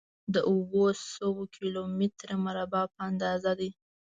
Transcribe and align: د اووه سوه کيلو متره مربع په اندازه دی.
د 0.33 0.35
اووه 0.51 0.89
سوه 1.15 1.43
کيلو 1.55 1.83
متره 1.97 2.35
مربع 2.45 2.83
په 2.93 2.99
اندازه 3.09 3.51
دی. 3.59 3.71